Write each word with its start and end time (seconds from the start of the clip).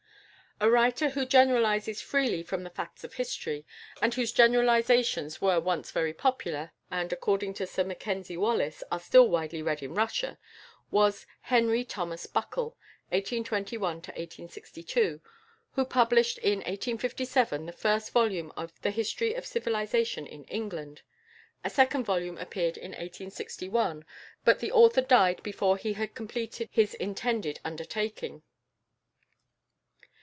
A 0.63 0.69
writer 0.69 1.09
who 1.09 1.25
generalises 1.25 2.03
freely 2.03 2.43
from 2.43 2.61
the 2.61 2.69
facts 2.69 3.03
of 3.03 3.15
history, 3.15 3.65
and 3.99 4.13
whose 4.13 4.31
generalisations 4.31 5.41
were 5.41 5.59
once 5.59 5.89
very 5.89 6.13
popular, 6.13 6.71
and, 6.91 7.11
according 7.11 7.55
to 7.55 7.65
Sir 7.65 7.83
Mackenzie 7.83 8.37
Wallace, 8.37 8.83
are 8.91 8.99
still 8.99 9.27
widely 9.27 9.63
read 9.63 9.81
in 9.81 9.95
Russia, 9.95 10.37
was 10.91 11.25
=Henry 11.41 11.83
Thomas 11.83 12.27
Buckle 12.27 12.77
(1821 13.09 14.01
1862)=, 14.03 15.19
who 15.71 15.83
published 15.83 16.37
in 16.37 16.59
1857 16.59 17.65
the 17.65 17.71
first 17.71 18.11
volume 18.11 18.53
of 18.55 18.71
the 18.83 18.91
"History 18.91 19.33
of 19.33 19.47
Civilisation 19.47 20.27
in 20.27 20.43
England;" 20.43 21.01
a 21.63 21.71
second 21.71 22.03
volume 22.03 22.37
appeared 22.37 22.77
in 22.77 22.91
1861, 22.91 24.05
but 24.45 24.59
the 24.59 24.71
author 24.71 25.01
died 25.01 25.41
before 25.41 25.75
he 25.77 25.93
had 25.93 26.13
completed 26.13 26.69
his 26.71 26.93
intended 26.93 27.59
undertaking. 27.65 28.43